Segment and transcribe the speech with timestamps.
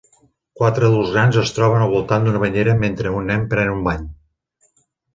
[0.59, 4.13] Quatre adults grans es troben al voltant d'una banyera mentre un nen pren un bany.